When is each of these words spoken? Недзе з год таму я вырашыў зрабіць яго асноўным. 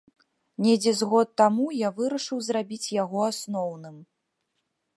Недзе 0.67 0.93
з 1.01 1.07
год 1.11 1.27
таму 1.41 1.65
я 1.87 1.91
вырашыў 1.99 2.41
зрабіць 2.47 2.87
яго 3.03 3.19
асноўным. 3.31 3.95